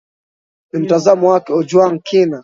[0.71, 2.39] ni mtazamo wake ojwang kina